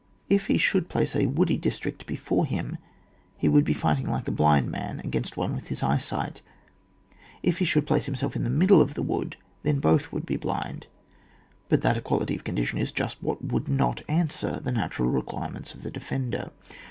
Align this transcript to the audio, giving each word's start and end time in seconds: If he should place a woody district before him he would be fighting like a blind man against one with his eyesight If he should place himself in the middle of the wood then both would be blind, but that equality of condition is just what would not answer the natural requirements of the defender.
If 0.29 0.47
he 0.47 0.57
should 0.57 0.89
place 0.89 1.15
a 1.15 1.27
woody 1.27 1.57
district 1.57 2.07
before 2.07 2.47
him 2.47 2.79
he 3.37 3.47
would 3.47 3.63
be 3.63 3.75
fighting 3.75 4.09
like 4.09 4.27
a 4.27 4.31
blind 4.31 4.71
man 4.71 4.99
against 5.01 5.37
one 5.37 5.53
with 5.53 5.67
his 5.67 5.83
eyesight 5.83 6.41
If 7.43 7.59
he 7.59 7.65
should 7.65 7.85
place 7.85 8.07
himself 8.07 8.35
in 8.35 8.43
the 8.43 8.49
middle 8.49 8.81
of 8.81 8.95
the 8.95 9.03
wood 9.03 9.35
then 9.61 9.79
both 9.79 10.11
would 10.11 10.25
be 10.25 10.37
blind, 10.37 10.87
but 11.69 11.83
that 11.83 11.97
equality 11.97 12.33
of 12.35 12.43
condition 12.43 12.79
is 12.79 12.91
just 12.91 13.21
what 13.21 13.43
would 13.45 13.67
not 13.67 14.01
answer 14.07 14.59
the 14.59 14.71
natural 14.71 15.11
requirements 15.11 15.75
of 15.75 15.83
the 15.83 15.91
defender. 15.91 16.49